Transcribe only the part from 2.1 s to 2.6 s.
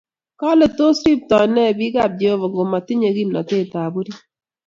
Jehovah